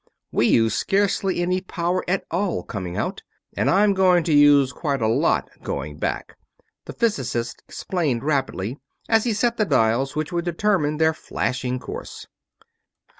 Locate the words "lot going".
5.07-5.97